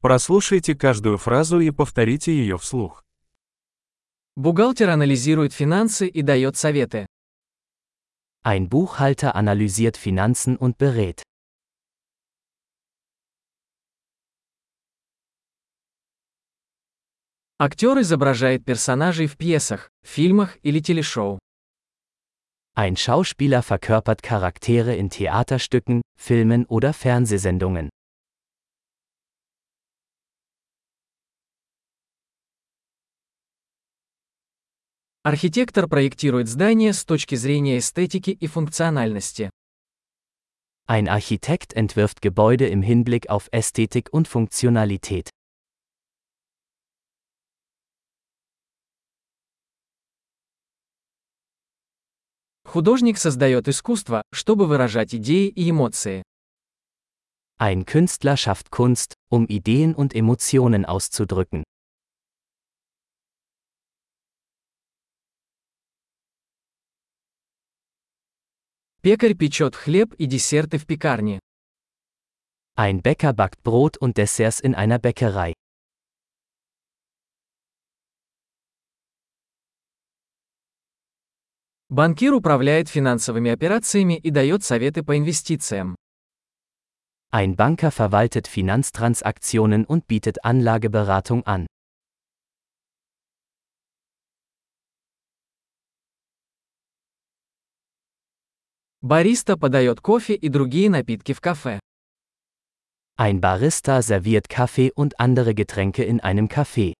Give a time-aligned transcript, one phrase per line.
[0.00, 3.04] Прослушайте каждую фразу и повторите ее вслух.
[4.34, 7.06] Бухгалтер анализирует финансы и дает советы.
[8.42, 11.22] Ein Buchhalter analysiert Finanzen und berät.
[17.58, 21.38] Актер изображает персонажей в пьесах, фильмах или телешоу.
[22.74, 27.90] Ein Schauspieler verkörpert Charaktere in Theaterstücken, Filmen oder Fernsehsendungen.
[35.22, 39.50] Архитектор проектирует здание с точки зрения эстетики и функциональности.
[40.86, 45.28] Ein Architekt entwirft Gebäude im Hinblick auf Ästhetik und Funktionalität.
[52.64, 56.22] Художник создает искусство, чтобы выражать идеи и эмоции.
[57.58, 61.64] Ein Künstler schafft Kunst, um Ideen und Emotionen auszudrücken.
[69.02, 71.40] Пекарь печет хлеб и десерты в пекарне.
[72.76, 75.54] Ein Bäcker backt Brot und Desserts in einer Bäckerei.
[81.88, 85.96] Банкир управляет финансовыми операциями и дает советы по инвестициям.
[87.32, 91.66] Ein Banker verwaltet Finanztransaktionen und bietet Anlageberatung an.
[99.02, 101.80] Бариста подает кофе и другие напитки в кафе.
[103.16, 106.92] Ein Barista serviert Kaffee und andere Getränke in einem Café.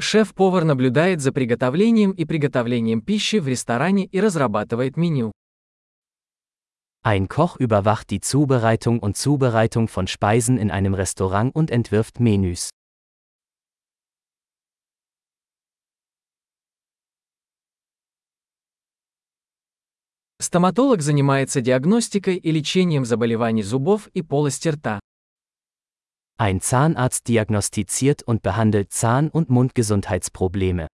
[0.00, 5.32] Шеф-повар наблюдает за приготовлением и приготовлением пищи в ресторане и разрабатывает меню.
[7.02, 12.70] Ein Koch überwacht die Zubereitung und Zubereitung von Speisen in einem Restaurant und entwirft Menüs.
[20.50, 24.98] Стоматолог занимается диагностикой и лечением заболеваний зубов и полости рта.
[26.38, 30.88] Ein Zahnarzt diagnostiziert und behandelt Zahn- und Mundgesundheitsprobleme.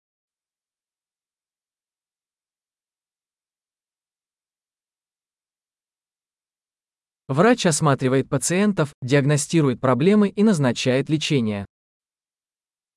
[7.29, 11.65] Врач осматривает пациентов, диагностирует проблемы и назначает лечение.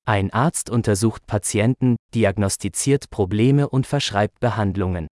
[0.05, 5.07] Ein Arzt untersucht Patienten, diagnostiziert Probleme und verschreibt Behandlungen.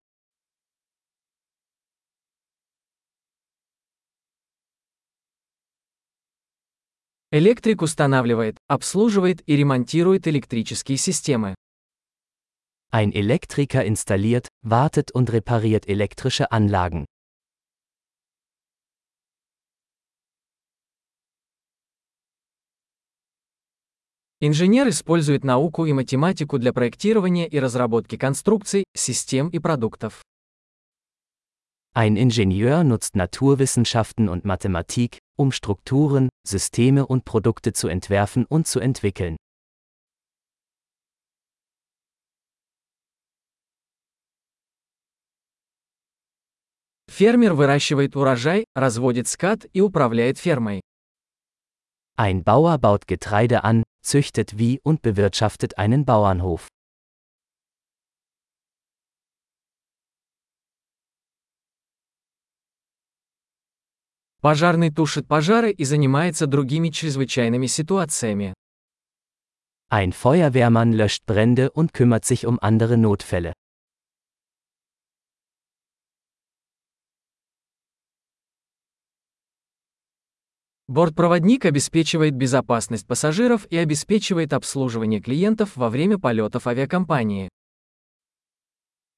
[7.30, 11.54] Электрик устанавливает, обслуживает и ремонтирует электрические системы.
[12.90, 17.04] Ein Elektriker installiert, wartet und repariert elektrische Anlagen.
[24.40, 30.22] Инженер использует науку и математику для проектирования и разработки конструкций, систем и продуктов.
[31.94, 38.79] Ein Ingenieur nutzt Naturwissenschaften und Mathematik, um Strukturen, Systeme und Produkte zu entwerfen und zu
[38.79, 39.37] entwickeln.
[47.09, 50.81] Фермер выращивает урожай, разводит скот и управляет фермой.
[52.17, 56.67] Ein Bauer baut Getreide an, züchtet Vieh und bewirtschaftet einen Bauernhof.
[64.40, 68.54] Пожарный тушит пожары и занимается другими чрезвычайными ситуациями.
[69.90, 73.52] Ein Feuerwehrmann löscht Brände und kümmert sich um andere Notfälle.
[80.86, 87.48] Бортпроводник обеспечивает безопасность пассажиров и обеспечивает обслуживание клиентов во время полетов авиакомпании.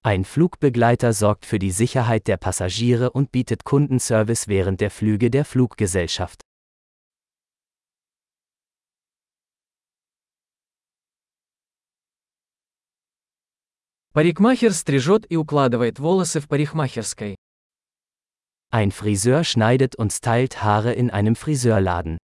[0.06, 5.46] Ein Flugbegleiter sorgt für die Sicherheit der Passagiere und bietet Kundenservice während der Flüge der
[5.46, 6.42] Fluggesellschaft.
[14.14, 17.36] Парикмахер стрижет и укладывает волосы в парикмахерской.
[18.72, 22.20] Ein Friseur schneidet und stylt Haare in einem Friseurladen.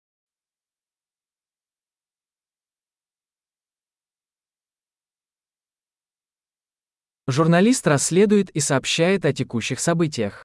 [7.26, 10.44] Журналист расследует и сообщает о текущих событиях.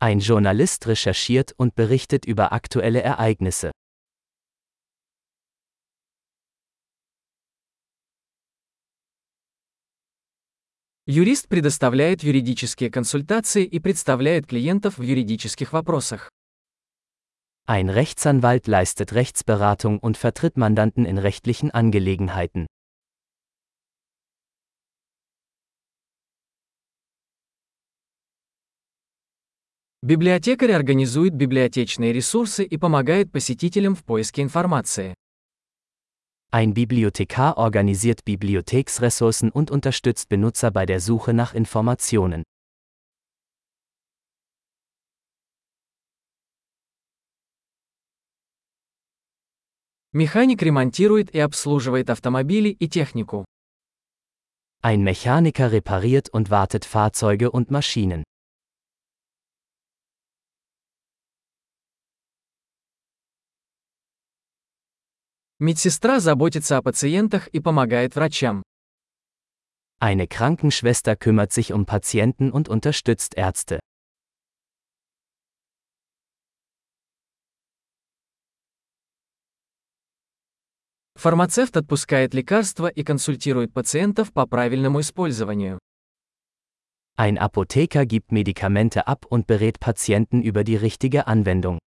[0.00, 3.70] Ein Journalist recherchiert und berichtet über aktuelle Ereignisse.
[11.06, 16.30] Юрист предоставляет юридические консультации и представляет клиентов в юридических вопросах.
[17.66, 22.66] Ein Rechtsanwalt leistet Rechtsberatung und vertritt Mandanten in rechtlichen Angelegenheiten.
[30.03, 35.13] Библиотекарь организует библиотечные ресурсы и помогает посетителям в поиске информации.
[36.51, 42.43] Ein Bibliothekar organisiert Bibliotheksressourcen und unterstützt Benutzer bei der Suche nach Informationen.
[50.13, 53.43] Механик ремонтирует и обслуживает автомобили и технику.
[54.81, 58.23] Ein Mechaniker repariert und wartet Fahrzeuge und Maschinen.
[65.63, 68.63] Медсестра заботится о пациентах и помогает врачам.
[70.01, 73.81] Eine Krankenschwester kümmert sich um Patienten und unterstützt Ärzte.
[81.15, 85.77] Фармацевт отпускает лекарства и консультирует пациентов по правильному использованию.
[87.17, 91.79] Ein Apotheker gibt Medikamente ab und berät Patienten über die richtige Anwendung.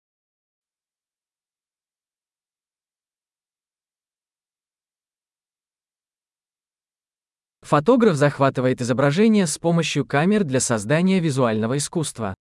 [7.66, 12.34] Фотограф захватывает изображение с помощью камер для создания визуального искусства.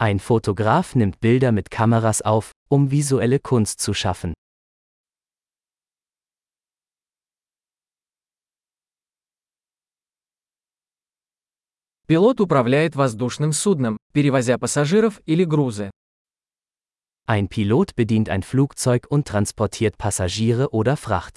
[0.00, 4.34] Ein Fotograf nimmt Bilder mit Kameras auf, um visuelle Kunst zu schaffen.
[12.06, 15.90] Пилот управляет воздушным судном, перевозя пассажиров или грузы.
[17.26, 21.36] Ein Pilot bedient ein Flugzeug und transportiert Passagiere oder Fracht.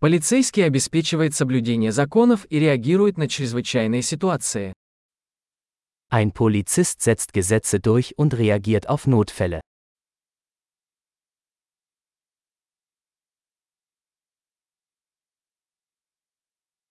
[0.00, 4.72] Полицейский обеспечивает соблюдение законов и реагирует на чрезвычайные ситуации.
[6.08, 9.60] Ein Polizist setzt Gesetze durch und reagiert auf Notfälle.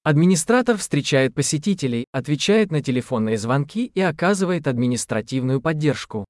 [0.03, 6.25] Администратор встречает посетителей, отвечает на телефонные звонки и оказывает административную поддержку.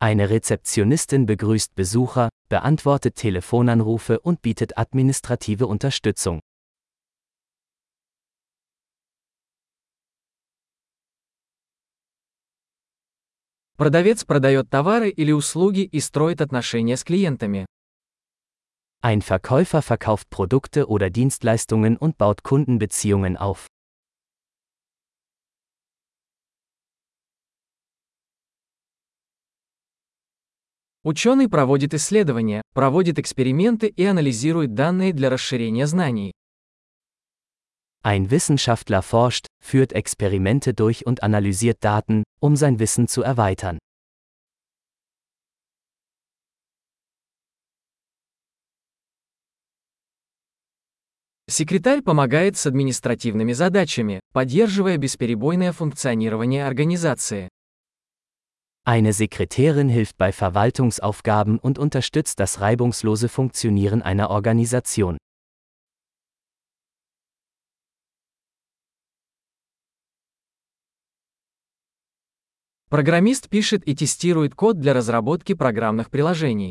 [0.00, 6.41] Eine Rezeptionistin begrüßt Besucher, beantwortet Telefonanrufe und bietet administrative Unterstützung.
[13.77, 17.65] Продавец продает товары или услуги и строит отношения с клиентами.
[19.01, 23.67] Ein Verkäufer verkauft Produkte oder Dienstleistungen und baut Kundenbeziehungen auf.
[31.02, 36.32] Ученый проводит исследования, проводит эксперименты и анализирует данные для расширения знаний.
[38.02, 43.78] Ein Wissenschaftler forscht, führt Experimente durch und analysiert Daten, um sein Wissen zu erweitern.
[51.48, 57.48] Секретарь помогает с административными задачами, поддерживая бесперебойное функционирование организации.
[58.87, 65.17] Eine Sekretärin hilft bei Verwaltungsaufgaben und unterstützt das reibungslose Funktionieren einer Organisation.
[72.91, 76.69] Программист пишет и тестирует код для разработки программных приложений.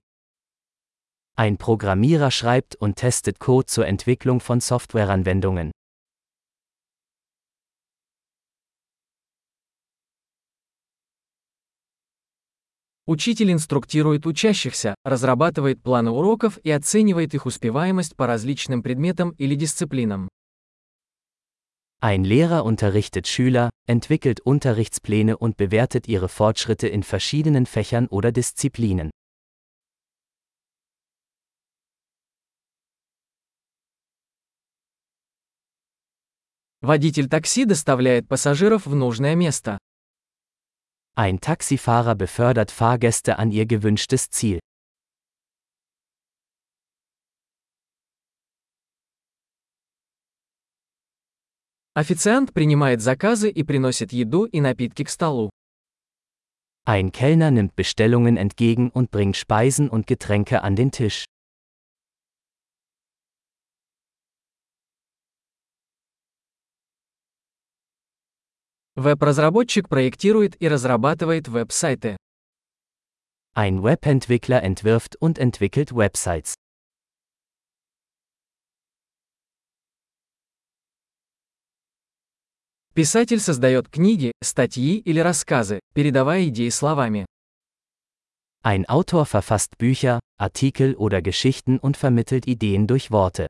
[1.37, 5.73] Ein Programmierer schreibt und testet Code zur Entwicklung von Softwareanwendungen.
[13.10, 20.30] Учитель инструктирует учащихся, разрабатывает планы уроков и оценивает их успеваемость по различным предметам или дисциплинам.
[22.04, 29.10] Ein Lehrer unterrichtet Schüler, entwickelt Unterrichtspläne und bewertet ihre Fortschritte in verschiedenen Fächern oder Disziplinen.
[36.82, 39.80] Водитель такси доставляет пассажиров в нужное место.
[41.17, 44.59] Ein Taxifahrer befördert Fahrgäste an ihr gewünschtes Ziel.
[51.95, 55.51] Официант принимает заказы и приносит еду и напитки к столу.
[56.85, 61.25] Ein Kellner nimmt Bestellungen entgegen und bringt Speisen und Getränke an den Tisch.
[69.00, 72.18] Веб-разработчик проектирует и разрабатывает веб-сайты.
[73.56, 76.54] Ein Webentwickler entwirft und entwickelt Websites.
[82.94, 87.26] Писатель создает книги, статьи или рассказы, передавая идеи словами.
[88.62, 93.48] Ein Autor verfasst Bücher, Artikel oder Geschichten und vermittelt Ideen durch Worte.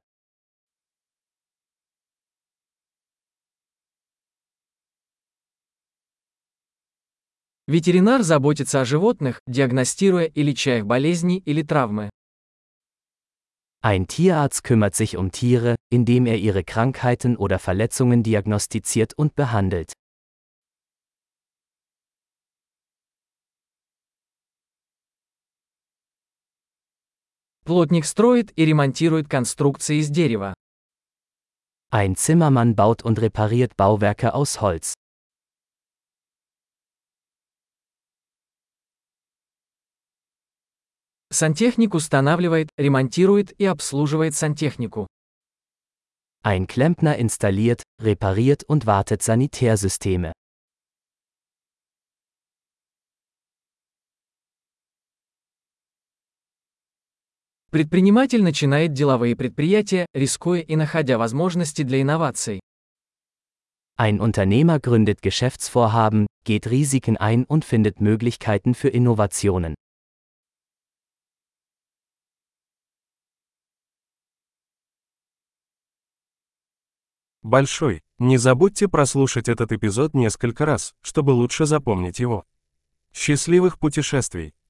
[7.68, 12.10] Ветеринар заботится о животных, диагностируя и леча их болезни или травмы.
[13.82, 19.92] Ein Tierarzt kümmert sich um Tiere, indem er ihre Krankheiten oder Verletzungen diagnostiziert und behandelt.
[27.64, 30.54] Плотник строит и ремонтирует конструкции из дерева.
[31.90, 34.94] Ein Zimmermann baut und repariert Bauwerke aus Holz.
[41.31, 45.07] Сантехник устанавливает, ремонтирует и обслуживает сантехнику.
[46.43, 50.33] Ein Klempner installiert, repariert und wartet Sanitärsysteme.
[57.71, 62.59] Предприниматель начинает деловые предприятия, рискуя и находя возможности для инноваций.
[63.95, 69.75] Ein Unternehmer gründet Geschäftsvorhaben, geht Risiken ein und findet Möglichkeiten für Innovationen.
[77.41, 78.03] Большой.
[78.17, 82.45] Не забудьте прослушать этот эпизод несколько раз, чтобы лучше запомнить его.
[83.13, 84.53] Счастливых путешествий!